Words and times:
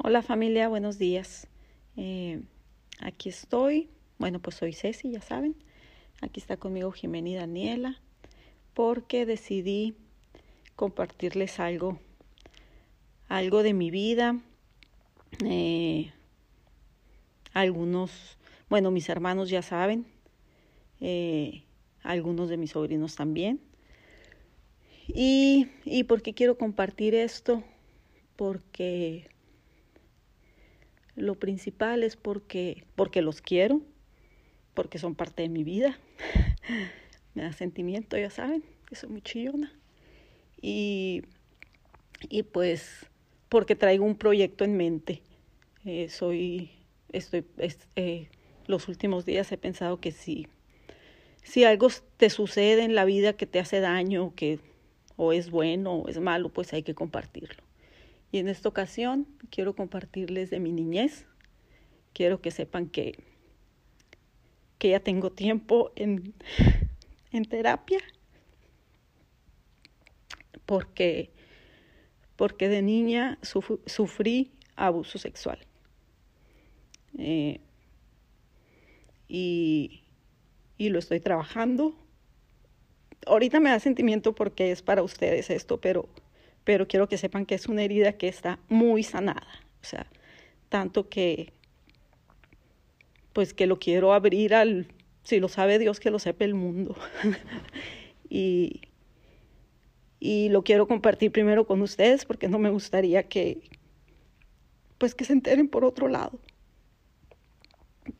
Hola 0.00 0.22
familia, 0.22 0.68
buenos 0.68 0.96
días. 0.96 1.48
Eh, 1.96 2.40
aquí 3.00 3.30
estoy. 3.30 3.90
Bueno, 4.16 4.38
pues 4.38 4.54
soy 4.54 4.72
Ceci, 4.72 5.10
ya 5.10 5.20
saben. 5.20 5.56
Aquí 6.20 6.38
está 6.38 6.56
conmigo 6.56 6.92
Jimena 6.92 7.28
y 7.30 7.34
Daniela 7.34 8.00
porque 8.74 9.26
decidí 9.26 9.96
compartirles 10.76 11.58
algo, 11.58 11.98
algo 13.26 13.64
de 13.64 13.74
mi 13.74 13.90
vida. 13.90 14.38
Eh, 15.44 16.12
algunos, 17.52 18.38
bueno, 18.70 18.92
mis 18.92 19.08
hermanos 19.08 19.50
ya 19.50 19.62
saben, 19.62 20.06
eh, 21.00 21.64
algunos 22.04 22.48
de 22.48 22.56
mis 22.56 22.70
sobrinos 22.70 23.16
también. 23.16 23.60
Y, 25.08 25.66
y 25.84 26.04
por 26.04 26.22
qué 26.22 26.34
quiero 26.34 26.56
compartir 26.56 27.16
esto? 27.16 27.64
Porque 28.36 29.26
lo 31.18 31.34
principal 31.34 32.02
es 32.02 32.16
porque, 32.16 32.84
porque 32.94 33.22
los 33.22 33.40
quiero, 33.42 33.80
porque 34.74 34.98
son 34.98 35.14
parte 35.14 35.42
de 35.42 35.48
mi 35.48 35.64
vida. 35.64 35.98
Me 37.34 37.42
da 37.42 37.52
sentimiento, 37.52 38.16
ya 38.16 38.30
saben, 38.30 38.64
que 38.86 38.96
soy 38.96 39.10
muy 39.10 39.22
chillona. 39.22 39.72
Y, 40.60 41.22
y 42.28 42.42
pues 42.42 43.06
porque 43.48 43.76
traigo 43.76 44.04
un 44.04 44.16
proyecto 44.16 44.64
en 44.64 44.76
mente. 44.76 45.22
Eh, 45.84 46.08
soy, 46.08 46.70
estoy, 47.12 47.44
eh, 47.96 48.28
los 48.66 48.88
últimos 48.88 49.24
días 49.24 49.50
he 49.52 49.56
pensado 49.56 50.00
que 50.00 50.12
si, 50.12 50.48
si 51.42 51.64
algo 51.64 51.88
te 52.16 52.30
sucede 52.30 52.82
en 52.82 52.94
la 52.94 53.04
vida 53.04 53.34
que 53.34 53.46
te 53.46 53.58
hace 53.58 53.80
daño, 53.80 54.34
que 54.34 54.58
o 55.16 55.32
es 55.32 55.50
bueno 55.50 55.94
o 55.94 56.08
es 56.08 56.20
malo, 56.20 56.48
pues 56.48 56.72
hay 56.72 56.82
que 56.82 56.94
compartirlo. 56.94 57.67
Y 58.30 58.38
en 58.38 58.48
esta 58.48 58.68
ocasión 58.68 59.26
quiero 59.50 59.74
compartirles 59.74 60.50
de 60.50 60.60
mi 60.60 60.72
niñez. 60.72 61.26
Quiero 62.12 62.40
que 62.40 62.50
sepan 62.50 62.88
que, 62.88 63.18
que 64.78 64.90
ya 64.90 65.00
tengo 65.00 65.30
tiempo 65.30 65.92
en, 65.96 66.34
en 67.32 67.44
terapia. 67.44 68.00
Porque, 70.66 71.30
porque 72.36 72.68
de 72.68 72.82
niña 72.82 73.38
sufrí 73.86 74.52
abuso 74.76 75.18
sexual. 75.18 75.58
Eh, 77.16 77.60
y, 79.28 80.02
y 80.76 80.90
lo 80.90 80.98
estoy 80.98 81.20
trabajando. 81.20 81.94
Ahorita 83.26 83.60
me 83.60 83.70
da 83.70 83.80
sentimiento 83.80 84.34
porque 84.34 84.70
es 84.70 84.82
para 84.82 85.02
ustedes 85.02 85.48
esto, 85.48 85.80
pero 85.80 86.08
pero 86.68 86.86
quiero 86.86 87.08
que 87.08 87.16
sepan 87.16 87.46
que 87.46 87.54
es 87.54 87.66
una 87.66 87.82
herida 87.82 88.12
que 88.18 88.28
está 88.28 88.58
muy 88.68 89.02
sanada, 89.02 89.48
o 89.80 89.86
sea, 89.86 90.06
tanto 90.68 91.08
que, 91.08 91.54
pues 93.32 93.54
que 93.54 93.66
lo 93.66 93.78
quiero 93.78 94.12
abrir 94.12 94.54
al, 94.54 94.86
si 95.22 95.40
lo 95.40 95.48
sabe 95.48 95.78
Dios, 95.78 95.98
que 95.98 96.10
lo 96.10 96.18
sepa 96.18 96.44
el 96.44 96.52
mundo. 96.52 96.94
y, 98.28 98.82
y 100.20 100.50
lo 100.50 100.62
quiero 100.62 100.86
compartir 100.86 101.32
primero 101.32 101.66
con 101.66 101.80
ustedes 101.80 102.26
porque 102.26 102.48
no 102.48 102.58
me 102.58 102.68
gustaría 102.68 103.22
que, 103.22 103.62
pues 104.98 105.14
que 105.14 105.24
se 105.24 105.32
enteren 105.32 105.68
por 105.68 105.86
otro 105.86 106.06
lado. 106.08 106.38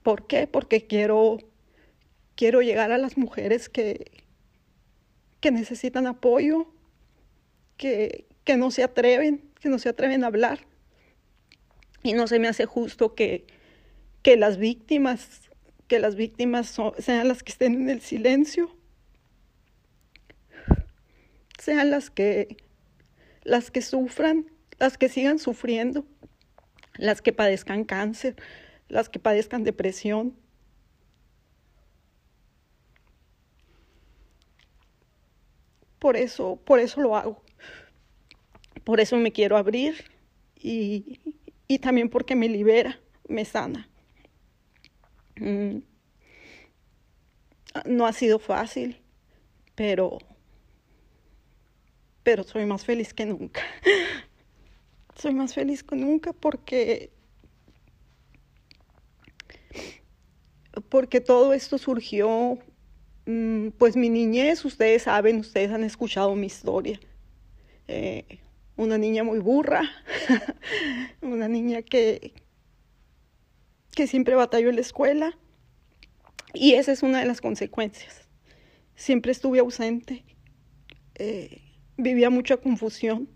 ¿Por 0.02 0.26
qué? 0.26 0.46
Porque 0.46 0.86
quiero, 0.86 1.36
quiero 2.34 2.62
llegar 2.62 2.92
a 2.92 2.98
las 2.98 3.18
mujeres 3.18 3.68
que, 3.68 4.10
que 5.40 5.50
necesitan 5.50 6.06
apoyo, 6.06 6.72
que, 7.76 8.27
que 8.48 8.56
no 8.56 8.70
se 8.70 8.82
atreven, 8.82 9.42
que 9.60 9.68
no 9.68 9.78
se 9.78 9.90
atreven 9.90 10.24
a 10.24 10.28
hablar. 10.28 10.60
Y 12.02 12.14
no 12.14 12.26
se 12.26 12.38
me 12.38 12.48
hace 12.48 12.64
justo 12.64 13.14
que, 13.14 13.46
que 14.22 14.38
las 14.38 14.56
víctimas, 14.56 15.50
que 15.86 15.98
las 15.98 16.14
víctimas 16.14 16.74
sean 16.96 17.28
las 17.28 17.42
que 17.42 17.52
estén 17.52 17.74
en 17.74 17.90
el 17.90 18.00
silencio, 18.00 18.74
sean 21.58 21.90
las 21.90 22.08
que, 22.08 22.56
las 23.42 23.70
que 23.70 23.82
sufran, 23.82 24.50
las 24.78 24.96
que 24.96 25.10
sigan 25.10 25.38
sufriendo, 25.38 26.06
las 26.96 27.20
que 27.20 27.34
padezcan 27.34 27.84
cáncer, 27.84 28.34
las 28.88 29.10
que 29.10 29.18
padezcan 29.18 29.62
depresión. 29.62 30.34
Por 35.98 36.16
eso, 36.16 36.56
por 36.64 36.78
eso 36.78 37.02
lo 37.02 37.14
hago. 37.14 37.42
Por 38.88 39.00
eso 39.00 39.18
me 39.18 39.32
quiero 39.32 39.58
abrir 39.58 40.02
y, 40.56 41.20
y 41.68 41.78
también 41.78 42.08
porque 42.08 42.34
me 42.34 42.48
libera, 42.48 42.98
me 43.28 43.44
sana. 43.44 43.86
Mm. 45.36 45.80
No 47.84 48.06
ha 48.06 48.14
sido 48.14 48.38
fácil, 48.38 48.96
pero, 49.74 50.16
pero 52.22 52.44
soy 52.44 52.64
más 52.64 52.86
feliz 52.86 53.12
que 53.12 53.26
nunca. 53.26 53.60
soy 55.16 55.34
más 55.34 55.52
feliz 55.52 55.84
que 55.84 55.94
nunca 55.94 56.32
porque 56.32 57.10
porque 60.88 61.20
todo 61.20 61.52
esto 61.52 61.76
surgió, 61.76 62.56
mm, 63.26 63.68
pues 63.76 63.96
mi 63.96 64.08
niñez, 64.08 64.64
ustedes 64.64 65.02
saben, 65.02 65.40
ustedes 65.40 65.72
han 65.72 65.84
escuchado 65.84 66.34
mi 66.34 66.46
historia. 66.46 66.98
Eh, 67.86 68.40
una 68.78 68.96
niña 68.96 69.24
muy 69.24 69.40
burra, 69.40 69.82
una 71.20 71.48
niña 71.48 71.82
que, 71.82 72.32
que 73.94 74.06
siempre 74.06 74.36
batalló 74.36 74.70
en 74.70 74.76
la 74.76 74.80
escuela. 74.80 75.36
Y 76.54 76.74
esa 76.74 76.92
es 76.92 77.02
una 77.02 77.18
de 77.18 77.26
las 77.26 77.40
consecuencias. 77.40 78.28
Siempre 78.94 79.32
estuve 79.32 79.58
ausente, 79.58 80.24
eh, 81.16 81.60
vivía 81.96 82.30
mucha 82.30 82.56
confusión. 82.56 83.28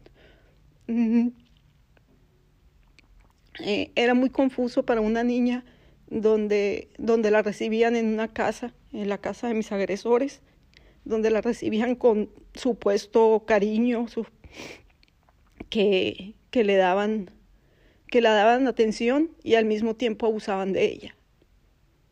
Mm, 0.86 1.28
eh, 3.60 3.90
era 3.96 4.14
muy 4.14 4.30
confuso 4.30 4.86
para 4.86 5.00
una 5.00 5.24
niña 5.24 5.64
donde, 6.06 6.88
donde 6.98 7.32
la 7.32 7.42
recibían 7.42 7.96
en 7.96 8.06
una 8.06 8.28
casa, 8.28 8.72
en 8.92 9.08
la 9.08 9.18
casa 9.18 9.48
de 9.48 9.54
mis 9.54 9.72
agresores, 9.72 10.40
donde 11.04 11.30
la 11.30 11.40
recibían 11.40 11.96
con 11.96 12.30
supuesto 12.54 13.44
cariño, 13.44 14.06
su, 14.06 14.24
que, 15.72 16.34
le 16.64 16.76
daban, 16.76 17.30
que 18.08 18.20
la 18.20 18.34
daban 18.34 18.66
atención 18.66 19.30
y 19.42 19.54
al 19.54 19.64
mismo 19.64 19.96
tiempo 19.96 20.26
abusaban 20.26 20.74
de 20.74 20.84
ella. 20.84 21.16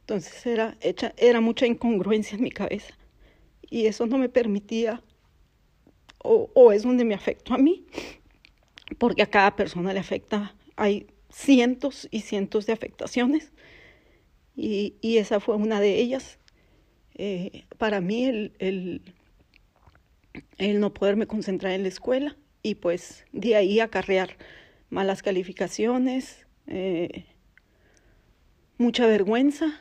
Entonces 0.01 0.47
era, 0.47 0.79
era 1.19 1.41
mucha 1.43 1.67
incongruencia 1.67 2.37
en 2.37 2.43
mi 2.43 2.51
cabeza 2.51 2.95
y 3.69 3.85
eso 3.85 4.07
no 4.07 4.17
me 4.17 4.31
permitía, 4.31 5.03
o, 6.23 6.73
es 6.73 6.83
donde 6.83 7.05
me 7.05 7.15
afectó 7.15 7.55
a 7.55 7.59
mí, 7.59 7.87
porque 8.99 9.23
a 9.23 9.31
cada 9.31 9.57
persona 9.57 9.93
le 9.93 10.01
afecta, 10.01 10.55
hay 10.77 11.07
cientos 11.31 12.09
y 12.11 12.23
cientos 12.23 12.65
de 12.67 12.73
afectaciones 12.73 13.53
y, 14.57 14.97
esa 15.03 15.39
fue 15.39 15.57
una 15.57 15.81
de 15.81 16.01
ellas. 16.01 16.39
Eh, 17.15 17.65
para 17.77 18.01
mí 18.01 18.25
el, 18.25 19.03
el 20.59 20.81
no 20.81 20.95
poderme 20.95 21.27
concentrar 21.27 21.73
en 21.73 21.83
la 21.83 21.89
escuela, 21.89 22.37
y 22.63 22.77
pues 22.77 23.25
de 23.33 23.57
ahí 23.57 23.81
acarrear 23.81 24.37
malas 24.91 25.23
calificaciones, 25.23 26.47
eh, 26.67 27.27
mucha 28.79 29.07
vergüenza. 29.07 29.81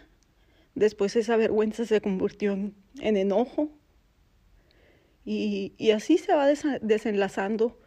Después 0.76 1.16
esa 1.16 1.36
vergüenza 1.36 1.86
se 1.86 2.00
convirtió 2.00 2.54
en, 2.54 2.74
enojo 3.00 3.70
y, 5.26 5.74
y, 5.78 5.92
así 5.92 6.18
se 6.18 6.34
va 6.34 6.48
desenlazando 6.82 7.80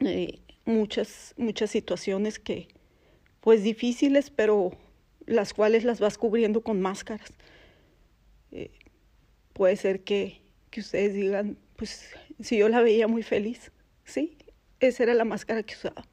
eh, 0.00 0.40
muchas, 0.64 1.34
muchas 1.36 1.70
situaciones 1.70 2.38
que 2.38 2.68
pues 3.40 3.62
difíciles, 3.62 4.30
pero 4.30 4.72
las 5.26 5.52
cuales 5.54 5.84
las 5.84 6.00
vas 6.00 6.18
cubriendo 6.18 6.62
con 6.62 6.80
máscaras. 6.80 7.32
Eh, 8.52 8.70
puede 9.52 9.76
ser 9.76 10.02
que, 10.02 10.40
que 10.70 10.80
ustedes 10.80 11.14
digan, 11.14 11.58
pues 11.76 12.10
si 12.40 12.58
yo 12.58 12.68
la 12.68 12.80
veía 12.82 13.08
muy 13.08 13.22
feliz, 13.22 13.72
sí, 14.04 14.36
esa 14.80 15.04
era 15.04 15.14
la 15.14 15.24
máscara 15.24 15.62
que 15.62 15.74
usaba. 15.74 16.04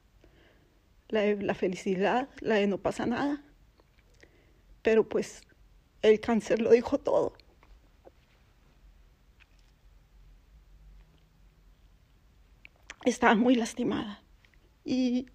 La 1.08 1.20
de 1.20 1.42
la 1.42 1.54
felicidad, 1.54 2.28
la 2.40 2.56
de 2.56 2.66
no 2.66 2.78
pasa 2.78 3.06
nada. 3.06 3.42
Pero 4.82 5.08
pues 5.08 5.42
el 6.02 6.20
cáncer 6.20 6.60
lo 6.60 6.70
dijo 6.70 6.98
todo. 6.98 7.34
Estaba 13.04 13.34
muy 13.34 13.54
lastimada. 13.54 14.22
Y... 14.84 15.26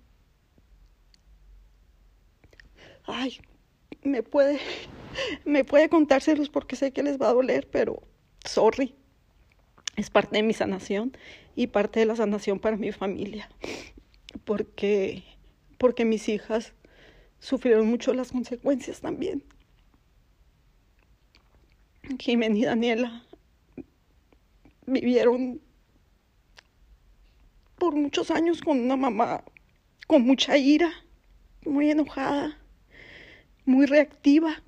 Ay, 3.06 3.40
me 4.04 4.24
puede, 4.24 4.60
me 5.46 5.64
puede 5.66 5.90
contárselos 5.90 6.50
porque 6.50 6.76
sé 6.76 6.92
que 6.94 7.04
les 7.04 7.20
va 7.20 7.30
a 7.30 7.34
doler, 7.34 7.70
pero 7.70 8.02
sorry 8.46 8.99
es 10.00 10.10
parte 10.10 10.38
de 10.38 10.44
mi 10.44 10.54
sanación 10.54 11.16
y 11.56 11.68
parte 11.68 12.00
de 12.00 12.06
la 12.06 12.16
sanación 12.16 12.60
para 12.60 12.78
mi 12.78 12.92
familia, 12.92 13.50
porque, 14.46 15.24
porque 15.78 16.06
mis 16.06 16.30
hijas 16.30 16.74
sufrieron 17.40 17.88
mucho 17.88 18.14
las 18.14 18.32
consecuencias 18.32 19.02
también. 19.02 19.44
Jiménez 22.18 22.60
y 22.60 22.66
Daniela 22.66 23.24
vivieron 24.86 25.62
por 27.78 27.96
muchos 27.96 28.32
años 28.32 28.62
con 28.62 28.80
una 28.80 28.98
mamá 28.98 29.44
con 30.10 30.24
mucha 30.24 30.58
ira, 30.58 30.92
muy 31.66 31.92
enojada, 31.92 32.58
muy 33.64 33.86
reactiva, 33.86 34.64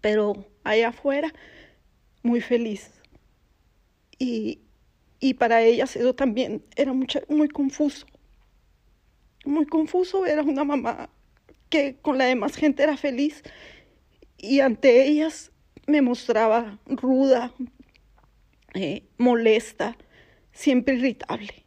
pero 0.00 0.46
allá 0.64 0.88
afuera 0.88 1.30
muy 2.22 2.40
feliz. 2.40 3.01
Y, 4.22 4.60
y 5.18 5.34
para 5.34 5.62
ellas 5.62 5.96
eso 5.96 6.14
también 6.14 6.64
era 6.76 6.92
muy 6.92 7.48
confuso. 7.48 8.06
Muy 9.44 9.66
confuso, 9.66 10.26
era 10.26 10.42
una 10.42 10.62
mamá 10.62 11.10
que 11.70 11.96
con 12.00 12.18
la 12.18 12.26
demás 12.26 12.54
gente 12.54 12.84
era 12.84 12.96
feliz 12.96 13.42
y 14.38 14.60
ante 14.60 15.08
ellas 15.08 15.50
me 15.88 16.02
mostraba 16.02 16.78
ruda, 16.86 17.52
eh, 18.74 19.02
molesta, 19.18 19.96
siempre 20.52 20.94
irritable. 20.94 21.64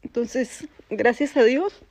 Entonces, 0.00 0.66
gracias 0.88 1.36
a 1.36 1.42
Dios, 1.42 1.82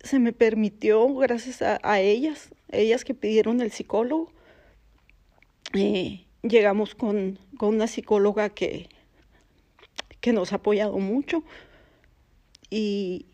se 0.00 0.18
me 0.18 0.34
permitió, 0.34 1.14
gracias 1.14 1.62
a, 1.62 2.00
ellas, 2.00 2.50
ellas 2.70 3.06
que 3.06 3.14
pidieron 3.14 3.62
el 3.62 3.70
psicólogo, 3.70 4.32
eh, 5.72 6.27
llegamos 6.42 6.94
con, 6.94 7.38
una 7.60 7.86
psicóloga 7.86 8.48
que, 8.50 8.88
que 10.20 10.32
nos 10.32 10.52
ha 10.52 10.56
apoyado 10.56 10.98
mucho 10.98 11.42
y, 12.70 13.26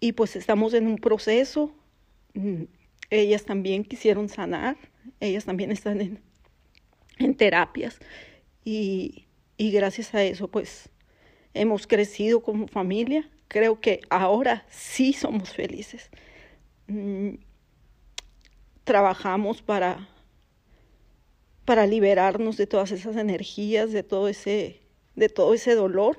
y 0.00 0.12
pues 0.12 0.36
estamos 0.36 0.74
en 0.74 0.86
un 0.86 0.96
proceso. 0.96 1.72
Ellas 3.10 3.44
también 3.44 3.84
quisieron 3.84 4.28
sanar, 4.28 4.76
ellas 5.18 5.44
también 5.44 5.70
están 5.70 6.00
en, 6.00 6.20
en 7.18 7.34
terapias 7.34 7.98
y, 8.64 9.26
y 9.56 9.70
gracias 9.72 10.14
a 10.14 10.22
eso 10.22 10.48
pues 10.48 10.88
hemos 11.54 11.86
crecido 11.86 12.42
como 12.42 12.68
familia. 12.68 13.28
Creo 13.48 13.80
que 13.80 14.00
ahora 14.10 14.64
sí 14.68 15.12
somos 15.12 15.52
felices. 15.52 16.10
Mm, 16.86 17.34
trabajamos 18.84 19.62
para, 19.62 20.08
para 21.64 21.86
liberarnos 21.86 22.56
de 22.56 22.66
todas 22.66 22.90
esas 22.92 23.16
energías, 23.16 23.92
de 23.92 24.02
todo 24.02 24.28
ese, 24.28 24.80
de 25.16 25.28
todo 25.28 25.54
ese 25.54 25.74
dolor. 25.74 26.18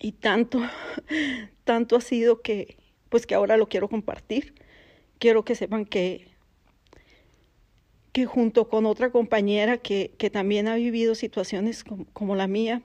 Y 0.00 0.12
tanto, 0.12 0.60
tanto 1.64 1.96
ha 1.96 2.00
sido 2.00 2.42
que, 2.42 2.76
pues 3.08 3.26
que 3.26 3.34
ahora 3.34 3.56
lo 3.56 3.68
quiero 3.68 3.88
compartir. 3.88 4.54
Quiero 5.18 5.44
que 5.44 5.54
sepan 5.54 5.84
que 5.84 6.30
que 8.12 8.26
junto 8.26 8.68
con 8.68 8.86
otra 8.86 9.10
compañera 9.10 9.78
que, 9.78 10.14
que 10.18 10.30
también 10.30 10.68
ha 10.68 10.74
vivido 10.74 11.14
situaciones 11.14 11.84
como, 12.12 12.36
la 12.36 12.46
mía, 12.46 12.82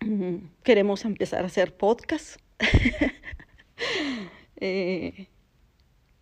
mm, 0.00 0.36
queremos 0.62 1.04
empezar 1.04 1.44
a 1.44 1.46
hacer 1.46 1.76
podcast. 1.76 2.40
Eh, 4.64 5.26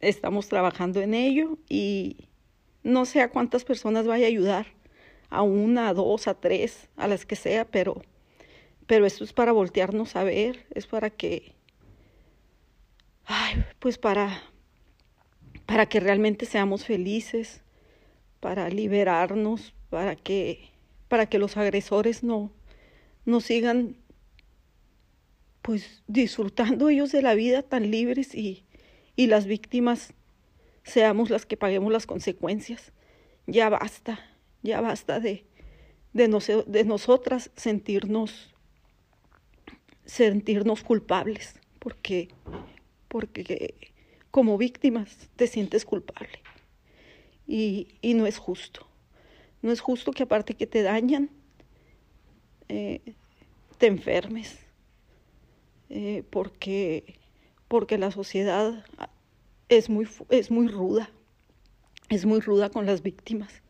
estamos 0.00 0.48
trabajando 0.48 1.02
en 1.02 1.12
ello 1.12 1.58
y 1.68 2.29
no 2.82 3.04
sé 3.04 3.20
a 3.20 3.30
cuántas 3.30 3.64
personas 3.64 4.06
vaya 4.06 4.26
a 4.26 4.28
ayudar, 4.28 4.66
a 5.28 5.42
una, 5.42 5.88
a 5.88 5.94
dos, 5.94 6.28
a 6.28 6.34
tres, 6.34 6.88
a 6.96 7.08
las 7.08 7.26
que 7.26 7.36
sea, 7.36 7.64
pero, 7.64 8.02
pero 8.86 9.06
esto 9.06 9.24
es 9.24 9.32
para 9.32 9.52
voltearnos 9.52 10.16
a 10.16 10.24
ver, 10.24 10.66
es 10.74 10.86
para 10.86 11.10
que, 11.10 11.54
ay, 13.26 13.64
pues 13.78 13.98
para, 13.98 14.42
para 15.66 15.86
que 15.86 16.00
realmente 16.00 16.46
seamos 16.46 16.84
felices, 16.84 17.62
para 18.40 18.68
liberarnos, 18.68 19.74
para 19.90 20.16
que, 20.16 20.70
para 21.08 21.26
que 21.26 21.38
los 21.38 21.56
agresores 21.56 22.22
no, 22.24 22.50
no 23.24 23.40
sigan 23.40 23.96
pues 25.62 26.02
disfrutando 26.06 26.88
ellos 26.88 27.12
de 27.12 27.22
la 27.22 27.34
vida 27.34 27.62
tan 27.62 27.90
libres 27.90 28.34
y, 28.34 28.64
y 29.14 29.26
las 29.26 29.46
víctimas 29.46 30.14
seamos 30.84 31.30
las 31.30 31.46
que 31.46 31.56
paguemos 31.56 31.92
las 31.92 32.06
consecuencias. 32.06 32.92
Ya 33.46 33.68
basta, 33.68 34.20
ya 34.62 34.80
basta 34.80 35.20
de, 35.20 35.44
de, 36.12 36.64
de 36.66 36.84
nosotras 36.84 37.50
sentirnos, 37.56 38.54
sentirnos 40.04 40.82
culpables, 40.82 41.54
porque, 41.78 42.28
porque 43.08 43.92
como 44.30 44.58
víctimas 44.58 45.28
te 45.36 45.46
sientes 45.46 45.84
culpable 45.84 46.40
y, 47.50 48.14
no 48.14 48.26
es 48.26 48.38
justo. 48.38 48.86
No 49.62 49.72
es 49.72 49.80
justo 49.80 50.12
que 50.12 50.22
aparte 50.22 50.54
que 50.54 50.66
te 50.66 50.82
dañan, 50.82 51.30
eh, 52.68 53.00
te 53.78 53.86
enfermes, 53.86 54.58
eh, 55.90 56.22
porque, 56.30 57.18
porque 57.68 57.98
la 57.98 58.10
sociedad 58.10 58.84
es 59.70 59.88
muy, 59.88 60.06
es 60.28 60.50
muy 60.50 60.66
ruda, 60.66 61.10
es 62.10 62.26
muy 62.26 62.40
ruda 62.40 62.68
con 62.70 62.84
las 62.84 63.02
víctimas. 63.02 63.62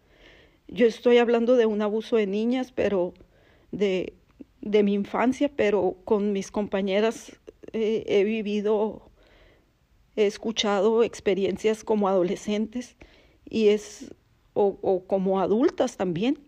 Yo 0.67 0.87
estoy 0.87 1.19
hablando 1.19 1.57
de 1.57 1.67
un 1.67 1.83
abuso 1.83 2.17
de 2.17 2.27
niñas, 2.27 2.73
pero 2.73 3.13
de, 3.71 4.15
de 4.63 4.83
mi 4.83 4.95
infancia, 4.95 5.51
pero 5.55 5.99
con 6.05 6.33
mis 6.33 6.51
compañeras 6.51 7.39
eh, 7.73 8.05
he 8.07 8.25
vivido, 8.25 9.11
he 10.17 10.27
escuchado 10.27 11.03
experiencias 11.03 11.85
como 11.85 12.09
adolescentes 12.09 12.97
y 13.49 13.69
es, 13.69 14.15
o, 14.55 15.05
como 15.07 15.41
adultas 15.41 15.97
también, 15.99 16.39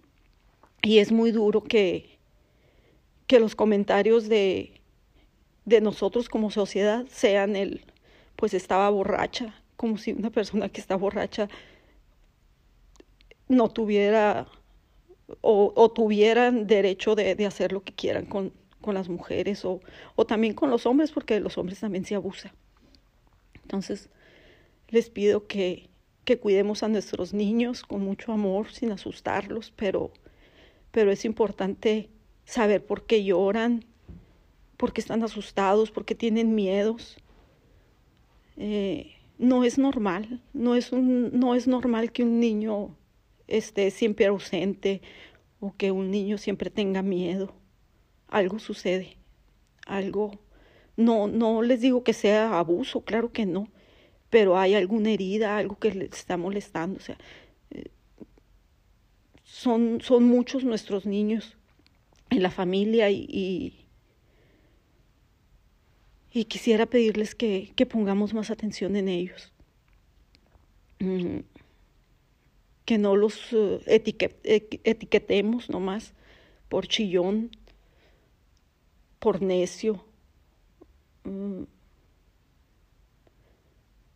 y 0.82 0.98
es 0.98 1.12
muy 1.12 1.30
duro 1.30 1.62
que, 1.62 2.18
que 3.26 3.38
los 3.38 3.54
comentarios 3.54 4.28
de, 4.28 4.80
de 5.66 5.80
nosotros 5.82 6.28
como 6.30 6.50
sociedad 6.50 7.06
sean 7.08 7.54
el, 7.54 7.91
pues 8.42 8.54
estaba 8.54 8.90
borracha, 8.90 9.54
como 9.76 9.98
si 9.98 10.10
una 10.10 10.28
persona 10.28 10.68
que 10.68 10.80
está 10.80 10.96
borracha 10.96 11.48
no 13.46 13.68
tuviera 13.68 14.48
o, 15.42 15.92
tuvieran 15.94 16.66
derecho 16.66 17.14
de, 17.14 17.46
hacer 17.46 17.70
lo 17.70 17.84
que 17.84 17.92
quieran 17.92 18.26
con, 18.26 18.52
con 18.80 18.94
las 18.94 19.08
mujeres 19.08 19.64
o, 19.64 19.78
o, 20.16 20.26
también 20.26 20.54
con 20.54 20.70
los 20.70 20.86
hombres, 20.86 21.12
porque 21.12 21.38
los 21.38 21.56
hombres 21.56 21.78
también 21.78 22.04
se 22.04 22.16
abusa. 22.16 22.52
Entonces, 23.62 24.10
les 24.88 25.08
pido 25.08 25.46
que, 25.46 25.88
que 26.24 26.40
cuidemos 26.40 26.82
a 26.82 26.88
nuestros 26.88 27.32
niños 27.32 27.84
con 27.84 28.00
mucho 28.00 28.32
amor, 28.32 28.72
sin 28.72 28.90
asustarlos, 28.90 29.72
pero, 29.76 30.10
pero 30.90 31.12
es 31.12 31.24
importante 31.24 32.10
saber 32.44 32.84
por 32.84 33.06
qué 33.06 33.22
lloran, 33.22 33.84
por 34.76 34.92
qué 34.92 35.00
están 35.00 35.22
asustados, 35.22 35.92
por 35.92 36.04
qué 36.04 36.16
tienen 36.16 36.56
miedos. 36.56 37.22
Eh, 38.56 39.12
no 39.38 39.64
es 39.64 39.78
normal, 39.78 40.42
no 40.52 40.74
es, 40.74 40.92
un, 40.92 41.38
no 41.38 41.54
es 41.54 41.66
normal 41.66 42.12
que 42.12 42.22
un 42.22 42.38
niño 42.40 42.96
esté 43.48 43.90
siempre 43.90 44.26
ausente 44.26 45.02
o 45.60 45.74
que 45.76 45.90
un 45.90 46.10
niño 46.10 46.38
siempre 46.38 46.70
tenga 46.70 47.02
miedo. 47.02 47.54
Algo 48.28 48.58
sucede, 48.58 49.16
algo. 49.86 50.40
No, 50.96 51.28
no 51.28 51.62
les 51.62 51.80
digo 51.80 52.04
que 52.04 52.12
sea 52.12 52.58
abuso, 52.58 53.02
claro 53.02 53.32
que 53.32 53.46
no, 53.46 53.68
pero 54.30 54.58
hay 54.58 54.74
alguna 54.74 55.10
herida, 55.10 55.56
algo 55.56 55.78
que 55.78 55.92
le 55.92 56.06
está 56.06 56.36
molestando. 56.36 56.98
O 56.98 57.02
sea, 57.02 57.18
eh, 57.70 57.90
son, 59.44 60.00
son 60.02 60.24
muchos 60.24 60.64
nuestros 60.64 61.06
niños 61.06 61.56
en 62.30 62.42
la 62.42 62.50
familia 62.50 63.10
y, 63.10 63.81
quisiera 66.32 66.86
pedirles 66.86 67.34
que, 67.34 67.72
que, 67.76 67.86
pongamos 67.86 68.32
más 68.32 68.50
atención 68.50 68.96
en 68.96 69.08
ellos. 69.08 69.52
Mm, 70.98 71.40
que 72.84 72.98
no 72.98 73.16
los 73.16 73.52
uh, 73.52 73.80
etiquetemos 73.86 75.70
nomás 75.70 76.14
por 76.68 76.86
chillón, 76.88 77.50
por 79.18 79.42
necio. 79.42 80.04
Mm, 81.24 81.64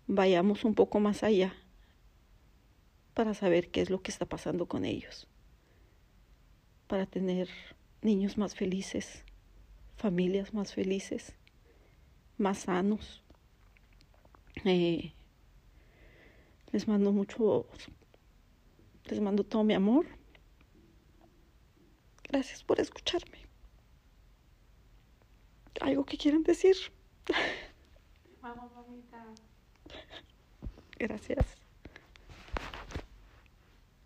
vayamos 0.07 0.65
un 0.65 0.75
poco 0.75 1.01
más 1.01 1.23
allá 1.23 1.55
para 3.15 3.35
saber 3.35 3.71
qué 3.71 3.81
es 3.81 3.91
lo 3.91 4.03
que 4.03 4.11
está 4.11 4.27
pasando 4.27 4.67
con 4.67 4.85
ellos, 4.85 5.27
para 6.87 7.07
tener 7.07 7.49
niños 8.03 8.37
más 8.37 8.55
felices, 8.55 9.25
familias 9.97 10.53
más 10.53 10.75
felices, 10.75 11.35
más 12.39 12.59
sanos. 12.61 13.23
Eh, 14.65 15.13
les 16.73 16.89
mando 16.89 17.13
mucho, 17.13 17.67
les 19.05 19.21
mando 19.21 19.45
todo 19.45 19.65
mi 19.65 19.75
amor. 19.75 20.07
Gracias 22.25 22.65
por 22.65 22.81
escucharme. 22.81 23.39
¿Algo 25.81 26.05
que 26.05 26.17
quieran 26.17 26.43
decir? 26.43 26.77
Vamos, 28.41 28.73
mamita. 28.73 29.25
Gracias. 30.99 31.66